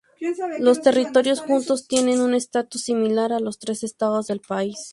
[0.57, 4.89] Los territorios juntos tienen un estatus similar a los trece estados del país.